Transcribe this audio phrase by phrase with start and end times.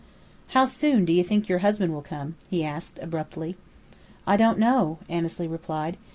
[0.57, 3.55] "How soon do you think your husband will come?" he asked, abruptly.
[4.25, 5.95] "I don't know," Annesley replied.